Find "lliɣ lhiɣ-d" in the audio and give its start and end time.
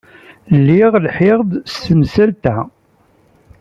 0.59-1.51